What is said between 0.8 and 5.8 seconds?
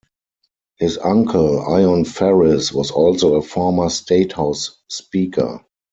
uncle, Ion Farris, was also a former state House Speaker.